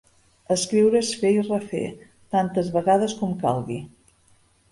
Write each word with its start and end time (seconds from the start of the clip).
Escriure 0.53 1.01
és 1.03 1.11
fer 1.23 1.33
i 1.41 1.43
refer, 1.49 1.83
tantes 2.37 2.73
vegades 2.79 3.15
com 3.19 3.35
calgui. 3.45 3.77